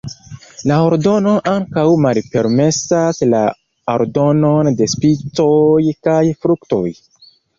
[0.69, 3.43] La ordono ankaŭ malpermesas la
[3.95, 6.83] aldonon de spicoj kaj fruktoj.